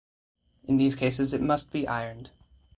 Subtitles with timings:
[0.63, 2.31] In these cases it must be ironed.